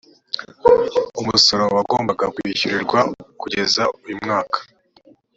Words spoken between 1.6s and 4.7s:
wagombaga kwishyurirwaho kugeza uyumwaka